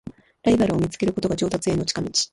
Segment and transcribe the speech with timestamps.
[0.41, 2.09] ライバルを見つけることが上達への近道